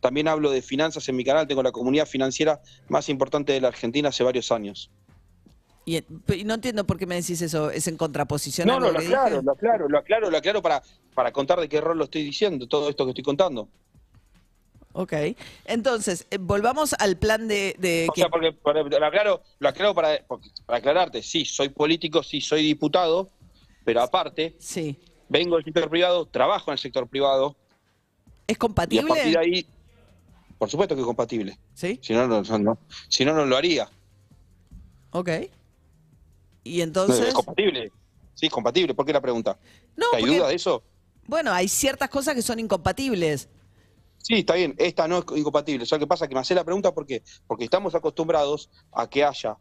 También 0.00 0.26
hablo 0.26 0.50
de 0.50 0.62
finanzas 0.62 1.08
en 1.08 1.14
mi 1.14 1.22
canal. 1.22 1.46
Tengo 1.46 1.62
la 1.62 1.70
comunidad 1.70 2.06
financiera 2.06 2.60
más 2.88 3.08
importante 3.08 3.52
de 3.52 3.60
la 3.60 3.68
Argentina 3.68 4.08
hace 4.08 4.24
varios 4.24 4.50
años. 4.50 4.90
Y, 5.86 6.02
no 6.44 6.54
entiendo 6.54 6.84
por 6.84 6.98
qué 6.98 7.06
me 7.06 7.14
decís 7.14 7.40
eso. 7.40 7.70
¿Es 7.70 7.86
en 7.86 7.96
contraposición 7.96 8.68
a 8.68 8.72
No, 8.72 8.78
algo 8.78 8.86
no, 8.88 8.92
lo 8.94 8.98
aclaro, 8.98 9.30
dije? 9.30 9.42
lo 9.44 9.52
aclaro, 9.52 9.88
lo 9.88 9.98
aclaro, 9.98 10.30
lo 10.30 10.36
aclaro 10.38 10.60
para, 10.60 10.82
para 11.14 11.30
contar 11.30 11.60
de 11.60 11.68
qué 11.68 11.80
rol 11.80 11.98
lo 11.98 12.04
estoy 12.04 12.24
diciendo, 12.24 12.66
todo 12.66 12.88
esto 12.88 13.04
que 13.04 13.10
estoy 13.12 13.22
contando. 13.22 13.68
Ok. 14.96 15.12
Entonces, 15.64 16.26
eh, 16.30 16.38
volvamos 16.40 16.94
al 16.98 17.16
plan 17.16 17.48
de... 17.48 17.74
de 17.78 18.06
O 18.08 18.12
que- 18.12 18.20
sea, 18.22 18.30
porque 18.30 18.52
para- 18.52 18.82
lo 18.82 19.06
aclaro, 19.06 19.42
lo 19.58 19.68
aclaro 19.68 19.92
para, 19.94 20.24
para 20.66 20.78
aclararte, 20.78 21.20
sí, 21.22 21.44
soy 21.44 21.68
político, 21.68 22.22
sí, 22.22 22.40
soy 22.40 22.62
diputado, 22.62 23.28
pero 23.84 24.00
aparte, 24.02 24.54
Sí. 24.60 24.96
vengo 25.28 25.56
del 25.56 25.64
sector 25.64 25.90
privado, 25.90 26.26
trabajo 26.26 26.70
en 26.70 26.74
el 26.74 26.78
sector 26.78 27.08
privado, 27.08 27.56
¿Es 28.46 28.52
y 28.52 28.54
a 28.54 28.58
compatible? 28.58 29.08
partir 29.08 29.32
de 29.32 29.38
ahí, 29.38 29.66
por 30.58 30.70
supuesto 30.70 30.94
que 30.94 31.00
es 31.00 31.06
compatible. 31.06 31.58
Sí. 31.74 31.98
Si 32.00 32.12
no, 32.12 32.28
no, 32.28 32.42
no, 32.42 32.78
si 33.08 33.24
no, 33.24 33.34
no 33.34 33.44
lo 33.46 33.56
haría. 33.56 33.88
Ok. 35.10 35.28
Y 36.62 36.78
No, 36.78 36.84
entonces... 36.84 37.28
¿Es 37.28 37.34
compatible? 37.34 37.90
Sí, 38.34 38.46
es 38.46 38.52
compatible. 38.52 38.94
¿Por 38.94 39.04
qué 39.06 39.12
la 39.12 39.20
pregunta? 39.20 39.58
No, 39.96 40.06
¿Hay 40.14 40.22
porque- 40.22 40.36
duda 40.38 40.48
de 40.48 40.54
eso? 40.54 40.82
Bueno, 41.26 41.52
hay 41.52 41.68
ciertas 41.68 42.10
cosas 42.10 42.34
que 42.34 42.42
son 42.42 42.58
incompatibles. 42.58 43.48
Sí, 44.26 44.36
está 44.36 44.54
bien. 44.54 44.74
Esta 44.78 45.06
no 45.06 45.18
es 45.18 45.24
incompatible. 45.36 45.84
¿Sabes 45.84 46.00
qué 46.04 46.06
pasa? 46.06 46.26
Que 46.26 46.34
me 46.34 46.40
hace 46.40 46.54
la 46.54 46.64
pregunta 46.64 46.94
¿por 46.94 47.04
qué? 47.04 47.22
Porque 47.46 47.64
estamos 47.64 47.94
acostumbrados 47.94 48.70
a 48.90 49.06
que 49.08 49.22
haya 49.22 49.58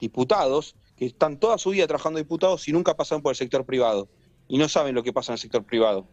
diputados 0.00 0.74
que 0.96 1.04
están 1.04 1.38
toda 1.38 1.58
su 1.58 1.70
vida 1.70 1.86
trabajando 1.86 2.18
diputados 2.18 2.66
y 2.66 2.72
nunca 2.72 2.94
pasan 2.96 3.20
por 3.20 3.32
el 3.32 3.36
sector 3.36 3.66
privado. 3.66 4.08
Y 4.48 4.56
no 4.56 4.70
saben 4.70 4.94
lo 4.94 5.02
que 5.02 5.12
pasa 5.12 5.32
en 5.32 5.34
el 5.34 5.38
sector 5.40 5.62
privado. 5.64 6.06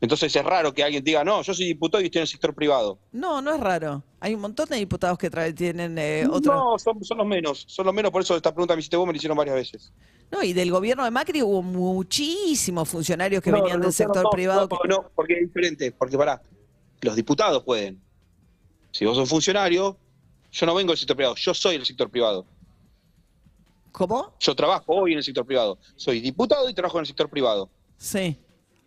Entonces 0.00 0.34
es 0.34 0.42
raro 0.44 0.72
que 0.72 0.82
alguien 0.82 1.04
diga, 1.04 1.22
no, 1.22 1.42
yo 1.42 1.52
soy 1.52 1.66
diputado 1.66 2.00
y 2.02 2.06
estoy 2.06 2.20
en 2.20 2.22
el 2.22 2.28
sector 2.28 2.54
privado. 2.54 2.98
No, 3.12 3.42
no 3.42 3.52
es 3.52 3.60
raro. 3.60 4.02
Hay 4.20 4.34
un 4.34 4.40
montón 4.40 4.66
de 4.70 4.76
diputados 4.76 5.18
que 5.18 5.28
tienen 5.52 5.98
eh, 5.98 6.26
otro... 6.30 6.54
No, 6.54 6.78
son, 6.78 7.04
son 7.04 7.18
los 7.18 7.26
menos. 7.26 7.64
Son 7.68 7.84
los 7.84 7.94
menos. 7.94 8.10
Por 8.10 8.22
eso 8.22 8.34
esta 8.36 8.54
pregunta 8.54 8.74
me 8.74 8.80
hiciste 8.80 8.96
vos, 8.96 9.06
me 9.06 9.12
la 9.12 9.16
hicieron 9.18 9.36
varias 9.36 9.56
veces. 9.56 9.92
No, 10.30 10.42
y 10.42 10.54
del 10.54 10.70
gobierno 10.70 11.04
de 11.04 11.10
Macri 11.10 11.42
hubo 11.42 11.60
muchísimos 11.62 12.88
funcionarios 12.88 13.42
que 13.42 13.50
No, 13.50 13.58
venían 13.58 13.80
del 13.80 13.88
no, 13.88 13.92
sector 13.92 14.22
no, 14.22 14.30
privado. 14.30 14.68
No, 14.70 14.78
que- 14.78 14.88
no, 14.88 15.10
porque 15.14 15.34
es 15.34 15.40
diferente. 15.40 15.92
Porque 15.92 16.16
pará, 16.16 16.40
los 17.00 17.16
diputados 17.16 17.62
pueden. 17.64 18.00
Si 18.90 19.04
vos 19.04 19.16
sos 19.16 19.28
funcionario, 19.28 19.96
yo 20.50 20.66
no 20.66 20.74
vengo 20.74 20.92
del 20.92 20.98
sector 20.98 21.16
privado, 21.16 21.34
yo 21.36 21.54
soy 21.54 21.76
el 21.76 21.84
sector 21.86 22.10
privado. 22.10 22.46
¿Cómo? 23.92 24.34
Yo 24.40 24.54
trabajo 24.54 24.94
hoy 24.94 25.12
en 25.12 25.18
el 25.18 25.24
sector 25.24 25.44
privado. 25.46 25.78
Soy 25.96 26.20
diputado 26.20 26.68
y 26.68 26.74
trabajo 26.74 26.98
en 26.98 27.02
el 27.02 27.06
sector 27.06 27.28
privado. 27.28 27.68
Sí. 27.96 28.36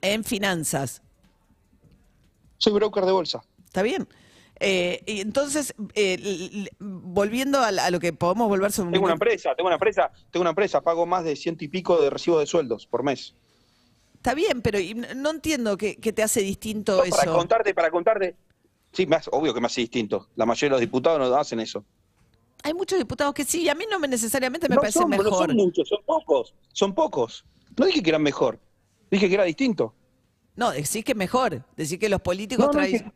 En 0.02 0.24
finanzas. 0.24 1.02
Soy 2.58 2.74
broker 2.74 3.06
de 3.06 3.12
bolsa. 3.12 3.44
¿Está 3.66 3.82
bien? 3.82 4.08
Eh, 4.60 5.02
y 5.08 5.22
entonces, 5.22 5.74
eh, 5.96 6.68
volviendo 6.80 7.60
a, 7.62 7.72
la- 7.72 7.86
a 7.86 7.92
lo 7.92 8.00
que 8.00 8.14
podemos 8.14 8.48
volver 8.48 8.72
sobre 8.72 8.92
Tengo 8.92 9.06
una 9.06 9.14
empresa, 9.14 9.56
tengo 9.56 9.68
una 9.68 9.76
empresa, 9.76 10.12
tengo 10.30 10.42
una 10.42 10.52
empresa, 10.52 10.82
pago 10.82 11.06
más 11.08 11.24
de 11.24 11.36
ciento 11.36 11.64
y 11.66 11.68
pico 11.68 12.00
de 12.00 12.10
recibo 12.12 12.40
de 12.40 12.46
sueldos 12.46 12.86
por 12.86 13.02
mes. 13.04 13.34
Está 14.22 14.36
bien, 14.36 14.62
pero 14.62 14.78
no 15.16 15.32
entiendo 15.32 15.76
qué, 15.78 15.96
qué 15.96 16.14
te 16.14 16.22
hace 16.22 16.42
distinto 16.42 16.98
No, 16.98 17.04
eso. 17.04 17.16
para 17.18 17.32
contarte, 17.32 17.74
para 17.74 17.90
contarte. 17.90 18.36
Sí, 18.94 19.08
hace- 19.12 19.32
obvio 19.34 19.52
que 19.52 19.60
me 19.60 19.66
hace 19.66 19.82
distinto. 19.82 20.28
La 20.36 20.46
mayoría 20.46 20.70
de 20.70 20.72
los 20.74 20.80
diputados 20.82 21.28
no 21.28 21.36
hacen 21.36 21.60
eso. 21.60 21.84
Hay 22.62 22.76
muchos 22.76 23.00
diputados 23.00 23.34
que 23.34 23.44
sí, 23.44 23.64
y 23.64 23.70
a 23.70 23.74
mí 23.74 23.86
no 23.90 23.98
me 23.98 24.08
necesariamente 24.08 24.70
me 24.70 24.76
no, 24.76 24.82
parece 24.82 25.00
son, 25.00 25.10
no 25.10 25.18
mejor. 25.18 25.48
son 25.48 25.56
muchos, 25.56 25.90
son 25.90 26.04
pocos. 26.06 26.54
Son 26.72 26.94
pocos. 26.94 27.44
No 27.76 27.88
dije 27.88 28.04
que 28.04 28.12
eran 28.12 28.22
mejor, 28.22 28.60
dije 29.10 29.28
que 29.28 29.34
era 29.34 29.44
distinto. 29.44 29.96
No, 30.56 30.70
decís 30.70 31.04
que 31.04 31.16
mejor. 31.16 31.64
Decís 31.76 31.98
que 31.98 32.08
los 32.08 32.22
políticos 32.22 32.70
No, 32.72 32.80
dije- 32.80 33.12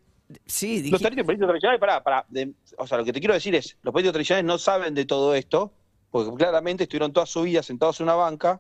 Sí, 0.48 0.82
dije... 0.82 0.90
Los 0.90 1.02
políticos 1.04 1.38
tradicionales, 1.38 1.80
pará, 1.80 2.02
pará, 2.04 2.26
de- 2.30 2.52
o 2.80 2.88
sea, 2.88 2.98
lo 2.98 3.06
que 3.06 3.14
te 3.14 3.20
quiero 3.20 3.36
decir 3.36 3.54
es, 3.54 3.78
los 3.84 3.92
políticos 3.92 4.14
tradicionales 4.14 4.46
no 4.48 4.58
saben 4.58 4.96
de 4.96 5.06
todo 5.06 5.36
esto, 5.36 5.72
porque 6.10 6.36
claramente 6.36 6.86
estuvieron 6.86 7.14
toda 7.14 7.28
su 7.28 7.44
vida 7.44 7.62
sentados 7.62 8.00
en 8.00 8.06
una 8.06 8.16
banca, 8.16 8.60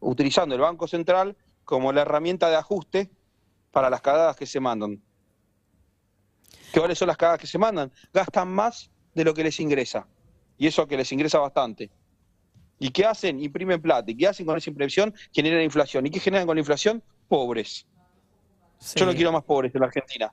utilizando 0.00 0.56
el 0.56 0.60
Banco 0.60 0.88
Central 0.88 1.36
como 1.68 1.92
la 1.92 2.00
herramienta 2.00 2.48
de 2.48 2.56
ajuste 2.56 3.10
para 3.70 3.90
las 3.90 4.00
cagadas 4.00 4.34
que 4.36 4.46
se 4.46 4.58
mandan. 4.58 5.02
¿Qué 6.72 6.80
cuáles 6.80 6.96
son 6.96 7.08
las 7.08 7.18
cagadas 7.18 7.38
que 7.38 7.46
se 7.46 7.58
mandan? 7.58 7.92
Gastan 8.10 8.48
más 8.48 8.90
de 9.14 9.22
lo 9.22 9.34
que 9.34 9.44
les 9.44 9.60
ingresa. 9.60 10.08
Y 10.56 10.66
eso 10.66 10.88
que 10.88 10.96
les 10.96 11.12
ingresa 11.12 11.38
bastante. 11.40 11.90
¿Y 12.78 12.88
qué 12.88 13.04
hacen? 13.04 13.38
Imprimen 13.42 13.82
plata. 13.82 14.10
¿Y 14.10 14.16
qué 14.16 14.28
hacen 14.28 14.46
con 14.46 14.56
esa 14.56 14.70
impresión? 14.70 15.14
Generan 15.30 15.62
inflación. 15.62 16.06
¿Y 16.06 16.10
qué 16.10 16.20
generan 16.20 16.46
con 16.46 16.56
la 16.56 16.60
inflación? 16.60 17.02
Pobres. 17.28 17.86
sí. 18.78 18.98
Yo 18.98 19.04
no 19.04 19.12
quiero 19.12 19.30
más 19.30 19.44
pobres 19.44 19.74
en 19.74 19.80
la 19.82 19.88
Argentina. 19.88 20.32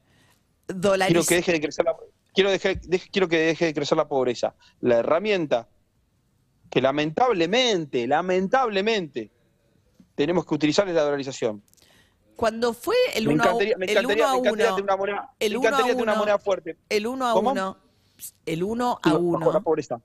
Dolariz- 0.70 1.08
Quiero 1.08 1.26
que 1.26 1.36
deje 1.36 1.52
de 1.52 1.60
crecer 1.60 1.84
la, 1.84 1.98
quiero, 2.34 2.50
deje- 2.50 2.80
deje- 2.88 3.10
quiero 3.12 3.28
que 3.28 3.40
deje 3.40 3.66
de 3.66 3.74
crecer 3.74 3.98
la 3.98 4.08
pobreza. 4.08 4.56
La 4.80 5.00
herramienta 5.00 5.68
que 6.70 6.80
lamentablemente, 6.80 8.08
lamentablemente, 8.08 9.32
tenemos 10.16 10.46
que 10.46 10.56
utilizar 10.56 10.88
es 10.88 10.96
la 10.96 11.04
dolarización. 11.04 11.62
Cuando 12.36 12.74
fue 12.74 12.96
el 13.14 13.28
Me 13.28 13.34
1 13.34 13.44
a 13.44 13.46
encantaría, 13.46 13.78
me 13.78 13.86
el 13.86 13.92
encantaría, 13.92 14.26
1 14.26 14.28
a 14.28 14.32
me 14.34 14.40
encantaría 14.40 14.66
1, 14.68 14.76
tener 14.76 14.84
una 14.84 14.98
moneda, 14.98 15.34
el 15.40 15.52
me 15.52 15.58
1 15.58 15.66
a 15.66 15.70
encantaría 15.70 15.92
tener 15.94 16.04
una 16.04 16.12
1, 16.14 16.20
moneda 16.20 16.40
fuerte. 16.40 16.78
el 16.90 17.08
1 17.08 17.28
a 17.30 17.34
¿Cómo? 17.34 17.52
1, 17.52 17.78
el 18.46 18.64
1 18.64 19.00
Sí, 19.04 19.10
a 19.10 19.14
Bajó 19.14 19.24
la 19.42 19.50
1, 19.50 19.64
pobreza. 19.64 20.02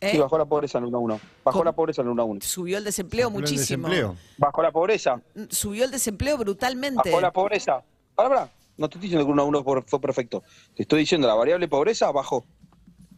¿eh? 0.00 0.10
Sí, 0.12 0.18
bajó 0.18 0.38
la 0.38 0.44
pobreza 0.44 0.78
en 0.78 0.84
el 0.84 0.88
1 0.88 0.98
a 0.98 1.00
1. 1.00 1.20
Bajó 1.44 1.58
¿Cómo? 1.58 1.64
la 1.64 1.72
pobreza 1.72 2.02
en 2.02 2.06
el 2.08 2.12
1 2.12 2.22
a 2.22 2.24
1. 2.26 2.40
subió 2.42 2.78
el 2.78 2.84
desempleo 2.84 3.28
El 3.28 3.34
muchísimo. 3.34 3.88
desempleo. 3.88 4.16
Bajó 4.38 4.62
la 4.62 4.70
pobreza. 4.70 5.20
Subió 5.50 5.84
el 5.84 5.90
desempleo 5.90 6.38
brutalmente. 6.38 7.10
Bajó 7.10 7.20
la 7.20 7.32
pobreza. 7.32 7.82
Ahora, 8.16 8.28
pará, 8.28 8.50
no 8.76 8.88
te 8.88 8.94
estoy 8.98 9.08
diciendo 9.08 9.24
que 9.24 9.30
el 9.30 9.32
1 9.32 9.42
a 9.42 9.44
1 9.46 9.64
por- 9.64 9.84
fue 9.88 10.00
perfecto. 10.00 10.44
Te 10.76 10.82
estoy 10.82 11.00
diciendo 11.00 11.26
la 11.26 11.34
variable 11.34 11.66
pobreza 11.66 12.12
bajó. 12.12 12.44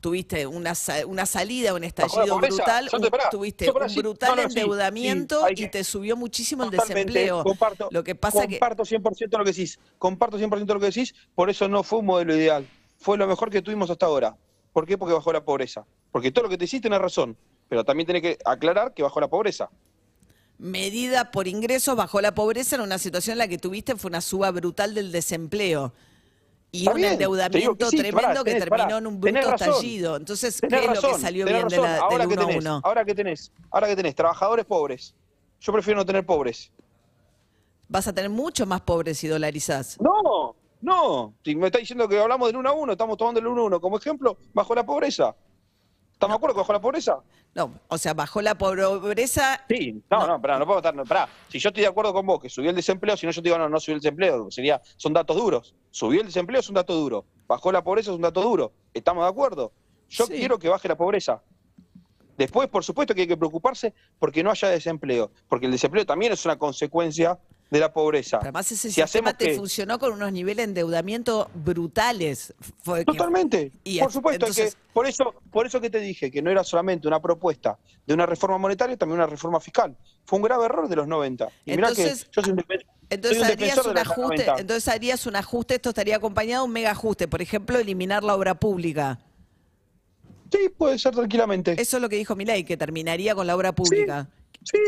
Tuviste 0.07 0.47
una, 0.47 0.73
una 1.09 1.27
salida, 1.27 1.75
un 1.75 1.83
estallido 1.83 2.37
brutal, 2.37 2.89
un- 2.93 3.11
pará, 3.11 3.29
tuviste 3.29 3.69
un 3.69 3.91
sí, 3.91 3.99
brutal 3.99 4.37
no, 4.37 4.43
no, 4.45 4.49
sí, 4.49 4.57
endeudamiento 4.61 5.45
sí, 5.49 5.65
y 5.65 5.69
te 5.69 5.83
subió 5.83 6.17
muchísimo 6.17 6.63
el 6.63 6.71
desempleo. 6.71 7.43
Comparto, 7.43 7.89
Lo 7.91 8.05
que 8.05 8.15
pasa 8.15 8.47
que 8.47 8.61
comparto 8.61 8.85
100% 8.85 9.37
lo 9.37 9.45
que 9.45 9.51
decís. 9.51 9.81
Comparto 9.99 10.39
100% 10.39 10.75
lo 10.75 10.79
que 10.79 10.87
decís. 10.87 11.13
Por 11.35 11.51
eso 11.51 11.67
no 11.67 11.83
fue 11.83 11.99
un 11.99 12.07
modelo 12.07 12.37
ideal. 12.37 12.65
Fue 13.01 13.19
lo 13.19 13.27
mejor 13.27 13.51
que 13.51 13.63
tuvimos 13.63 13.91
hasta 13.91 14.07
ahora. 14.07 14.37
¿Por 14.73 14.87
qué? 14.87 14.97
Porque 14.97 15.13
bajó 15.13 15.33
la 15.33 15.45
pobreza. 15.45 15.85
Porque 16.13 16.31
todo 16.31 16.45
lo 16.45 16.51
que 16.51 16.57
te 16.57 16.67
hiciste 16.67 16.85
tenés 16.89 17.01
razón. 17.01 17.37
Pero 17.69 17.83
también 17.83 18.07
tenés 18.07 18.23
que 18.23 18.39
aclarar 18.45 18.95
que 18.95 19.03
bajó 19.03 19.21
la 19.21 19.27
pobreza. 19.27 19.71
medida 20.59 21.33
por 21.33 21.49
ingresos 21.49 21.97
bajó 21.97 22.21
la 22.21 22.33
pobreza 22.33 22.77
en 22.77 22.83
una 22.83 22.99
situación 22.99 23.33
en 23.33 23.39
la 23.39 23.49
que 23.49 23.59
tuviste 23.59 23.97
fue 23.97 24.09
una 24.09 24.21
suba 24.21 24.53
brutal 24.53 24.95
del 24.95 25.11
desempleo. 25.11 25.93
Y 26.73 26.81
Está 26.81 26.91
un 26.91 26.97
bien, 26.97 27.13
endeudamiento 27.13 27.77
que 27.77 27.91
sí, 27.91 27.97
tremendo 27.99 28.21
pará, 28.21 28.45
que 28.45 28.55
terminó 28.55 28.77
pará, 28.85 28.99
en 28.99 29.07
un 29.07 29.21
bruto 29.21 29.41
razón. 29.51 29.69
estallido. 29.71 30.17
Entonces, 30.17 30.61
¿qué 30.61 30.77
es 30.77 31.03
lo 31.03 31.09
que 31.09 31.19
salió 31.19 31.47
bien 31.47 31.69
de 31.69 31.77
la, 31.79 31.99
ahora 31.99 32.19
del 32.27 32.29
que 32.29 32.35
1 32.35 32.43
a 32.43 32.47
tenés, 32.47 32.65
1? 32.65 32.81
ahora 32.85 33.05
que 33.05 33.15
tenés, 33.15 33.53
ahora 33.71 33.87
que 33.87 33.97
tenés 33.97 34.15
trabajadores 34.15 34.65
pobres. 34.67 35.15
Yo 35.61 35.73
prefiero 35.73 35.99
no 36.01 36.05
tener 36.05 36.27
pobres. 36.27 36.71
Vas 37.89 38.07
a 38.09 38.13
tener 38.13 38.31
mucho 38.31 38.67
más 38.67 38.81
pobres 38.83 39.17
si 39.19 39.29
dolarizás. 39.29 39.97
No, 40.01 40.55
no. 40.83 41.35
Si 41.45 41.55
me 41.55 41.67
está 41.67 41.79
diciendo 41.79 42.09
que 42.09 42.19
hablamos 42.21 42.49
del 42.49 42.57
1 42.57 42.69
a 42.69 42.73
1, 42.73 42.93
estamos 42.93 43.17
tomando 43.17 43.41
el 43.41 43.47
1 43.47 43.63
a 43.63 43.65
1 43.67 43.81
como 43.81 43.97
ejemplo, 43.97 44.37
bajó 44.53 44.75
la 44.75 44.85
pobreza. 44.85 45.35
¿Estamos 46.17 46.33
de 46.33 46.37
acuerdo 46.39 46.55
que 46.55 46.61
bajó 46.61 46.73
la 46.73 46.81
pobreza? 46.81 47.19
No, 47.55 47.75
o 47.89 47.99
sea, 47.99 48.15
bajó 48.15 48.41
la 48.41 48.55
pobreza. 48.55 49.61
Sí, 49.69 50.03
no, 50.11 50.27
no, 50.27 50.41
pará, 50.41 50.59
no 50.59 50.65
puedo 50.65 50.79
estar, 50.79 50.95
no, 50.95 51.05
pará. 51.05 51.29
Si 51.49 51.59
yo 51.59 51.69
estoy 51.69 51.83
de 51.83 51.89
acuerdo 51.89 52.15
con 52.15 52.25
vos 52.25 52.41
que 52.41 52.49
subió 52.49 52.71
el 52.71 52.77
desempleo, 52.77 53.19
si 53.19 53.27
no 53.27 53.33
yo 53.33 53.43
te 53.43 53.49
digo, 53.51 53.59
no, 53.59 53.69
no 53.69 53.79
subió 53.79 53.97
el 53.97 54.01
desempleo, 54.01 54.51
sería, 54.51 54.81
son 54.97 55.13
datos 55.13 55.37
duros. 55.37 55.75
Subió 55.91 56.21
el 56.23 56.27
desempleo 56.29 56.61
es 56.61 56.69
un 56.71 56.75
dato 56.77 56.95
duro. 56.95 57.27
Bajó 57.47 57.71
la 57.71 57.85
pobreza 57.85 58.13
es 58.13 58.17
un 58.17 58.23
dato 58.23 58.41
duro. 58.41 58.73
¿Estamos 58.95 59.25
de 59.25 59.29
acuerdo? 59.29 59.73
Yo 60.09 60.25
Sí. 60.25 60.33
quiero 60.39 60.59
que 60.59 60.71
baje 60.71 60.89
la 60.89 60.97
pobreza. 60.97 61.43
Después, 62.39 62.67
por 62.69 62.83
supuesto 62.83 63.15
que 63.15 63.21
hay 63.23 63.27
que 63.27 63.37
preocuparse 63.37 63.93
porque 64.19 64.43
no 64.43 64.51
haya 64.51 64.69
desempleo, 64.69 65.31
porque 65.51 65.67
el 65.67 65.73
desempleo 65.73 66.07
también 66.07 66.33
es 66.33 66.43
una 66.47 66.57
consecuencia 66.59 67.39
de 67.71 67.81
la 67.81 67.93
pobreza. 67.93 68.39
Además 68.41 68.71
ese 68.71 68.89
Si 68.91 69.01
sistema 69.03 69.33
te 69.37 69.47
que- 69.47 69.57
funcionó 69.57 69.99
con 69.99 70.13
unos 70.13 70.31
niveles 70.33 70.59
de 70.59 70.63
endeudamiento 70.71 71.51
brutales. 71.55 72.55
Fue 72.83 73.01
que- 73.01 73.07
Totalmente. 73.07 73.73
y 73.83 73.99
por 73.99 74.09
es- 74.09 74.15
supuesto 74.15 74.47
entonces- 74.47 74.75
que 74.77 74.81
por 74.93 75.07
eso, 75.07 75.35
por 75.51 75.67
eso 75.67 75.81
que 75.81 75.91
te 75.91 75.99
dije 75.99 76.31
que 76.31 76.41
no 76.43 76.51
era 76.51 76.63
solamente 76.63 77.09
una 77.09 77.21
propuesta 77.21 77.77
de 78.07 78.15
una 78.15 78.25
reforma 78.25 78.57
monetaria, 78.59 78.97
también 78.97 79.19
una 79.19 79.27
reforma 79.27 79.59
fiscal. 79.61 79.97
Fue 80.25 80.37
un 80.39 80.45
grave 80.45 80.65
error 80.65 80.89
de 80.89 80.97
los 80.97 81.09
90. 81.09 81.49
Y 81.65 81.73
mirá 81.73 81.89
Entonces- 81.89 82.25
que 82.25 82.31
yo 82.43 82.43
Entonces 83.11 83.39
un 83.41 83.45
harías 83.45 83.87
un 83.87 83.99
ajuste, 83.99 84.23
90. 84.23 84.57
entonces 84.59 84.89
harías 84.89 85.27
un 85.27 85.37
ajuste, 85.37 85.75
esto 85.77 85.89
estaría 85.91 86.17
acompañado 86.17 86.63
de 86.65 86.67
un 86.69 86.73
mega 86.73 86.91
ajuste, 86.93 87.27
por 87.29 87.43
ejemplo, 87.43 87.79
eliminar 87.79 88.23
la 88.25 88.35
obra 88.35 88.55
pública. 88.55 89.19
Sí, 90.51 90.69
puede 90.77 90.99
ser 90.99 91.15
tranquilamente. 91.15 91.73
Eso 91.81 91.97
es 91.97 92.01
lo 92.03 92.09
que 92.09 92.17
dijo 92.17 92.37
Milei, 92.37 92.65
que 92.65 92.77
terminaría 92.77 93.35
con 93.35 93.47
la 93.47 93.57
obra 93.57 93.73
pública. 93.73 94.29
Sí, 94.63 94.79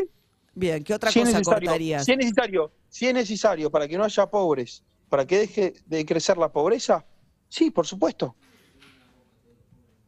Bien, 0.58 0.82
¿qué 0.82 0.92
otra 0.92 1.12
si 1.12 1.20
es 1.20 1.26
cosa 1.26 1.38
necesario, 1.38 1.68
cortarías? 1.68 2.04
si 2.04 2.12
es 2.12 2.18
necesario, 2.18 2.72
si 2.88 3.06
es 3.06 3.14
necesario 3.14 3.70
para 3.70 3.86
que 3.86 3.96
no 3.96 4.02
haya 4.02 4.26
pobres, 4.28 4.84
para 5.08 5.24
que 5.24 5.38
deje 5.38 5.74
de 5.86 6.04
crecer 6.04 6.36
la 6.36 6.50
pobreza, 6.50 7.06
sí, 7.48 7.70
por 7.70 7.86
supuesto. 7.86 8.36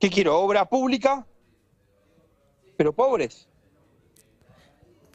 ¿Qué 0.00 0.10
quiero? 0.10 0.40
Obra 0.40 0.68
pública, 0.68 1.24
pero 2.76 2.92
pobres. 2.92 3.49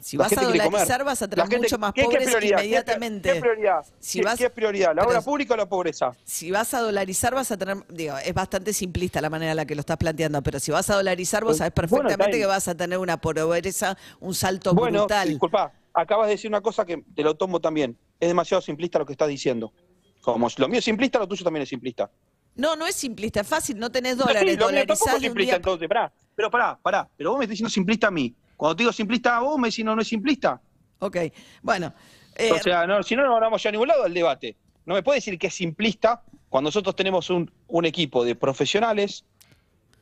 Si 0.06 0.16
La 0.16 0.22
vas 0.28 0.38
a 0.38 0.42
dolarizar 0.44 1.02
vas 1.04 1.20
a 1.20 1.26
tener 1.26 1.58
mucho 1.58 1.78
más 1.78 1.92
¿qué- 1.92 2.04
pobres 2.04 2.28
inmediatamente. 2.40 3.32
¿Qué, 3.32 3.40
prioridad? 3.40 3.84
Si 3.98 4.20
¿Qué, 4.20 4.24
vas- 4.24 4.38
qué 4.38 4.50
prioridad? 4.50 4.94
¿La 4.94 5.02
obra 5.04 5.20
pública 5.20 5.54
o 5.54 5.56
la 5.56 5.68
pobreza? 5.68 6.12
Si 6.22 6.52
vas 6.52 6.72
a 6.74 6.80
dolarizar 6.80 7.34
vas 7.34 7.50
a 7.50 7.56
tener, 7.56 7.78
digo, 7.88 8.16
es 8.18 8.32
bastante 8.32 8.72
simplista 8.72 9.20
la 9.20 9.30
manera 9.30 9.50
en 9.50 9.56
la 9.56 9.66
que 9.66 9.74
lo 9.74 9.80
estás 9.80 9.96
planteando, 9.96 10.40
pero 10.44 10.60
si 10.60 10.70
vas 10.70 10.88
a 10.90 10.94
dolarizar 10.94 11.42
vos 11.42 11.56
sabés 11.56 11.72
perfectamente 11.72 12.38
que 12.38 12.46
vas 12.46 12.68
a 12.68 12.76
tener 12.76 12.98
una 12.98 13.16
pobreza, 13.16 13.98
un 14.20 14.32
salto 14.32 14.74
Bueno, 14.74 15.00
brutal. 15.00 15.28
disculpa, 15.28 15.72
acabas 15.92 16.28
de 16.28 16.34
decir 16.34 16.48
una 16.50 16.60
cosa 16.60 16.84
que 16.84 17.02
te 17.16 17.24
lo 17.24 17.34
tomo 17.34 17.58
también. 17.60 17.98
Es 18.20 18.28
demasiado 18.28 18.60
simplista 18.60 19.00
lo 19.00 19.06
que 19.06 19.12
estás 19.12 19.26
diciendo. 19.26 19.72
Como 20.20 20.46
lo 20.56 20.68
mío 20.68 20.78
es 20.78 20.84
simplista, 20.84 21.18
lo 21.18 21.26
tuyo 21.26 21.42
también 21.42 21.64
es 21.64 21.68
simplista. 21.68 22.08
No, 22.54 22.76
no 22.76 22.86
es 22.86 22.94
simplista, 22.94 23.40
es 23.40 23.48
fácil, 23.48 23.76
no 23.76 23.90
tenés 23.90 24.12
Sí, 24.12 24.18
dólares, 24.20 24.40
lo 24.42 24.46
mío 24.46 24.56
tampoco 24.58 24.70
dolarizás 24.70 25.14
es 25.16 25.20
simplista 25.22 25.50
día 25.50 25.56
entonces, 25.56 25.88
pará. 25.88 26.12
Pero 26.36 26.48
pará, 26.48 26.78
pará. 26.80 27.08
Pero 27.16 27.30
vos 27.30 27.38
me 27.40 27.44
estás 27.46 27.54
diciendo 27.54 27.70
simplista 27.70 28.06
a 28.06 28.12
mí. 28.12 28.32
Cuando 28.56 28.76
te 28.76 28.82
digo 28.82 28.92
simplista 28.92 29.36
a 29.36 29.40
vos, 29.40 29.58
me 29.58 29.68
decís 29.68 29.84
no, 29.84 29.94
no 29.94 30.02
es 30.02 30.08
simplista. 30.08 30.60
Ok, 30.98 31.16
bueno. 31.62 31.92
eh, 32.36 32.52
o 32.52 32.58
sea, 32.58 32.86
no, 32.86 33.02
si 33.02 33.14
no, 33.16 33.24
no 33.24 33.38
vamos 33.38 33.62
ya 33.62 33.68
a 33.68 33.72
ningún 33.72 33.88
lado 33.88 34.04
del 34.04 34.14
debate. 34.14 34.56
No 34.84 34.94
me 34.94 35.02
puede 35.02 35.18
decir 35.18 35.38
que 35.38 35.48
es 35.48 35.54
simplista 35.54 36.22
cuando 36.48 36.68
nosotros 36.68 36.94
tenemos 36.94 37.28
un, 37.30 37.50
un 37.68 37.84
equipo 37.84 38.24
de 38.24 38.34
profesionales, 38.34 39.24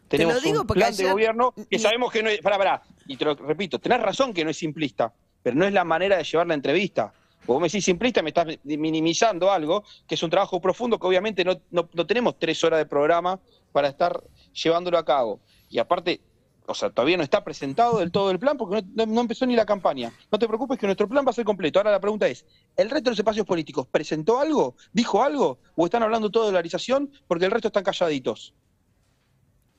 Te 0.09 0.19
tenemos 0.19 0.45
un 0.45 0.67
plan 0.67 0.95
de 0.95 1.11
gobierno 1.11 1.55
que 1.71 1.79
sabemos 1.79 2.13
que 2.13 2.23
no 2.23 2.29
es... 2.29 2.41
Pará, 2.41 2.59
pará. 2.59 2.83
Y 3.07 3.17
te 3.17 3.25
lo 3.25 3.35
repito, 3.35 3.79
tenés 3.79 4.01
razón 4.01 4.33
que 4.33 4.45
no 4.45 4.51
es 4.51 4.57
simplista, 4.57 5.13
pero 5.43 5.57
no 5.57 5.65
es 5.65 5.73
la 5.73 5.85
manera 5.85 6.17
de 6.17 6.25
llevar 6.25 6.47
la 6.47 6.55
entrevista. 6.55 7.13
Vos 7.47 7.61
me 7.61 7.69
decís 7.69 7.85
simplista, 7.85 8.23
me 8.23 8.31
estás 8.31 8.47
minimizando 8.65 9.51
algo 9.51 9.85
que 10.07 10.15
es 10.15 10.23
un 10.23 10.31
trabajo 10.31 10.61
profundo 10.61 10.99
que 10.99 11.07
obviamente 11.07 11.45
no, 11.45 11.61
no, 11.71 11.89
no 11.93 12.07
tenemos 12.07 12.39
tres 12.39 12.63
horas 12.65 12.79
de 12.79 12.87
programa 12.87 13.41
para 13.73 13.89
estar 13.89 14.23
llevándolo 14.53 14.97
a 14.97 15.05
cabo. 15.05 15.41
Y 15.69 15.79
aparte, 15.79 16.21
o 16.67 16.75
sea, 16.75 16.91
todavía 16.91 17.17
no 17.17 17.23
está 17.23 17.45
presentado 17.45 17.99
del 17.99 18.11
todo 18.11 18.31
el 18.31 18.39
plan 18.39 18.57
porque 18.57 18.83
no, 18.95 19.21
empezó 19.21 19.45
ni 19.47 19.55
la 19.57 19.67
campaña. 19.67 20.13
No 20.33 20.39
te 20.39 20.47
preocupes 20.47 20.79
que 20.79 20.87
nuestro 20.87 21.09
plan 21.09 21.25
va 21.27 21.31
a 21.31 21.35
ser 21.35 21.45
completo. 21.45 21.79
Ahora 21.79 21.91
la 21.91 22.01
pregunta 22.01 22.27
es, 22.27 22.47
¿el 22.77 22.89
resto 22.91 23.05
de 23.05 23.11
los 23.13 23.19
espacios 23.19 23.47
políticos 23.47 23.87
presentó 23.91 24.41
algo? 24.41 24.75
¿Dijo 24.93 25.23
algo? 25.23 25.59
¿O 25.77 25.85
están 25.85 26.03
hablando 26.03 26.31
todo 26.31 26.45
de 26.45 26.51
dolarización 26.53 27.11
porque 27.27 27.45
el 27.45 27.51
resto 27.51 27.69
están 27.69 27.85
calladitos? 27.85 28.55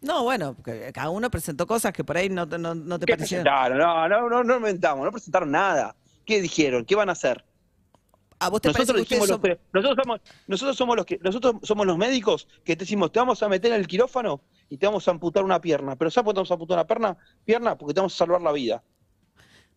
No, 0.01 0.24
bueno, 0.24 0.56
cada 0.94 1.10
uno 1.10 1.32
presentó 1.32 1.65
cosas 1.65 1.92
que 1.92 2.04
por 2.04 2.18
ahí 2.18 2.30
no, 2.30 2.48
te- 2.48 2.60
no, 2.60 2.75
no 2.75 3.00
te 3.00 3.06
¿Qué 3.08 3.13
parecieron. 3.13 3.44
presentaron? 3.46 3.77
No, 3.80 4.08
no, 4.08 4.30
no, 4.30 4.44
no 4.44 4.58
inventamos, 4.58 5.04
no 5.04 5.12
presentaron 5.12 5.50
nada. 5.50 5.96
¿Qué 6.25 6.42
dijeron? 6.42 6.86
¿Qué 6.86 6.96
van 6.96 7.10
a 7.10 7.13
hacer? 7.13 7.44
¿A 8.39 8.50
vos 8.50 8.60
te 8.62 8.70
parece 8.72 8.92
Nosotros, 8.94 9.08
que 9.08 9.15
dijimos 9.15 9.30
ustedes 9.38 9.58
los- 9.74 9.84
nosotros 9.84 10.04
somos, 10.06 10.22
nosotros 10.48 10.77
somos 10.77 10.96
los 10.98 11.06
que, 11.06 11.20
nosotros 11.24 11.56
somos 11.63 11.86
los 11.86 11.98
médicos 11.98 12.48
que 12.65 12.75
te 12.75 12.82
decimos, 12.84 13.12
te 13.12 13.20
vamos 13.20 13.42
a 13.42 13.48
meter 13.50 13.72
en 13.72 13.80
el 13.80 13.88
quirófano 13.88 14.42
y 14.70 14.77
te 14.77 14.86
vamos 14.86 15.08
a 15.08 15.12
amputar 15.12 15.44
una 15.44 15.62
pierna. 15.62 15.96
Pero 15.96 16.12
¿sabes 16.12 16.25
por 16.25 16.34
qué 16.34 16.36
te 16.36 16.39
vamos 16.39 16.51
a 16.51 16.54
amputar 16.56 16.77
una 16.77 16.86
pierna? 16.88 17.18
Pierna, 17.46 17.77
porque 17.77 17.94
te 17.94 18.00
vamos 18.01 18.13
a 18.13 18.18
salvar 18.18 18.42
la 18.42 18.51
vida. 18.51 18.84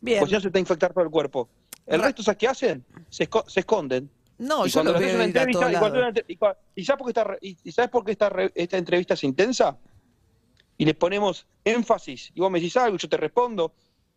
Bien. 0.01 0.19
Porque 0.21 0.31
si 0.31 0.35
no 0.37 0.41
se 0.41 0.49
te 0.51 0.53
va 0.55 0.59
a 0.59 0.61
infectar 0.61 0.93
todo 0.93 1.05
el 1.05 1.11
cuerpo. 1.11 1.49
El 1.87 2.03
resto, 2.03 2.23
¿sabes 2.23 2.39
qué 2.39 2.49
hacen? 2.49 2.85
Se, 3.09 3.29
esco- 3.31 3.45
se 3.49 3.61
esconden. 3.61 4.11
No, 4.39 4.67
y 4.67 4.71
yo 4.71 4.85
lo 4.85 4.93
veo 4.99 5.09
ir 5.29 5.39
a 5.39 5.47
todos 5.53 5.73
y 5.73 5.77
cuando 5.79 6.01
lados. 6.01 6.25
y 6.29 6.37
cua- 6.37 6.57
¿y 6.75 6.85
sabes 6.85 6.99
por 7.03 7.07
qué 7.15 7.21
esta, 7.21 7.37
y- 7.65 7.73
sabes 7.73 7.91
por 7.91 8.05
qué 8.05 8.13
esta, 8.13 8.29
re- 8.29 8.53
esta 8.55 8.77
entrevista 8.77 9.15
es 9.15 9.25
intensa? 9.25 9.79
Y 10.77 10.85
les 10.85 10.95
ponemos 10.95 11.47
énfasis, 11.65 12.31
y 12.35 12.41
vos 12.41 12.51
me 12.51 12.61
decís 12.61 12.77
algo, 12.77 12.97
y 12.97 12.99
yo 12.99 13.09
te 13.09 13.17
respondo, 13.17 13.73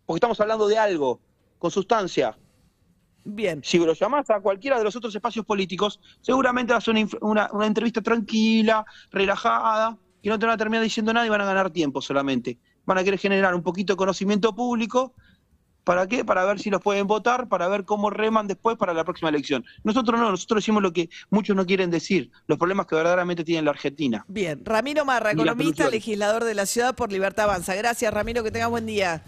porque 0.05 0.17
estamos 0.17 0.39
hablando 0.41 0.67
de 0.67 0.77
algo, 0.77 1.19
con 1.57 1.71
sustancia. 1.71 2.37
Bien. 3.23 3.61
Si 3.63 3.77
lo 3.77 3.93
llamás 3.93 4.29
a 4.29 4.39
cualquiera 4.39 4.77
de 4.77 4.83
los 4.83 4.95
otros 4.95 5.13
espacios 5.15 5.45
políticos, 5.45 5.99
seguramente 6.21 6.73
va 6.73 6.79
a 6.79 6.91
una, 6.91 7.07
una- 7.21 7.49
una 7.53 7.67
entrevista 7.67 8.01
tranquila, 8.01 8.85
relajada, 9.11 9.97
que 10.23 10.29
no 10.29 10.37
te 10.39 10.45
van 10.45 10.55
a 10.55 10.57
terminar 10.57 10.83
diciendo 10.83 11.13
nada 11.13 11.25
y 11.25 11.29
van 11.29 11.41
a 11.41 11.45
ganar 11.45 11.69
tiempo 11.71 12.01
solamente. 12.01 12.57
Van 12.85 12.97
a 12.97 13.03
querer 13.03 13.19
generar 13.19 13.53
un 13.55 13.63
poquito 13.63 13.93
de 13.93 13.97
conocimiento 13.97 14.53
público. 14.55 15.13
¿Para 15.83 16.05
qué? 16.05 16.23
Para 16.23 16.45
ver 16.45 16.59
si 16.59 16.69
los 16.69 16.79
pueden 16.79 17.07
votar, 17.07 17.47
para 17.49 17.67
ver 17.67 17.85
cómo 17.85 18.11
reman 18.11 18.45
después 18.47 18.77
para 18.77 18.93
la 18.93 19.03
próxima 19.03 19.29
elección. 19.29 19.65
Nosotros 19.83 20.19
no, 20.19 20.29
nosotros 20.29 20.57
decimos 20.63 20.83
lo 20.83 20.93
que 20.93 21.09
muchos 21.31 21.55
no 21.55 21.65
quieren 21.65 21.89
decir, 21.89 22.29
los 22.45 22.59
problemas 22.59 22.85
que 22.85 22.95
verdaderamente 22.95 23.43
tiene 23.43 23.63
la 23.63 23.71
Argentina. 23.71 24.23
Bien. 24.27 24.63
Ramiro 24.63 25.05
Marra, 25.05 25.31
economista, 25.31 25.89
legislador 25.89 26.43
de 26.43 26.53
la 26.53 26.67
ciudad 26.67 26.93
por 26.95 27.11
Libertad 27.11 27.45
Avanza. 27.45 27.73
Gracias, 27.73 28.13
Ramiro, 28.13 28.43
que 28.43 28.51
tengas 28.51 28.69
buen 28.69 28.85
día. 28.85 29.23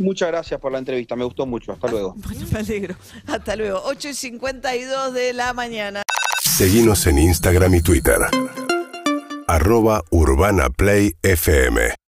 Muchas 0.00 0.28
gracias 0.28 0.58
por 0.58 0.72
la 0.72 0.78
entrevista, 0.78 1.14
me 1.14 1.24
gustó 1.24 1.46
mucho. 1.46 1.72
Hasta 1.72 1.88
luego. 1.88 2.14
Bueno, 2.24 2.46
me 2.52 2.58
alegro. 2.60 2.94
Hasta 3.26 3.56
luego. 3.56 3.82
8 3.84 4.08
y 4.08 4.14
52 4.14 5.14
de 5.14 5.32
la 5.32 5.52
mañana. 5.52 6.02
Seguinos 6.42 7.06
en 7.06 7.18
Instagram 7.18 7.74
y 7.74 7.82
Twitter. 7.82 8.18
Arroba 9.46 10.02
Urbana 10.10 10.70
Play 10.70 11.14
FM. 11.22 11.94